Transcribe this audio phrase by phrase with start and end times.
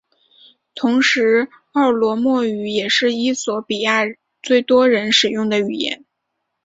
[0.73, 4.01] 同时奥罗莫语也是衣索比亚
[4.41, 6.03] 最多人使用的语言。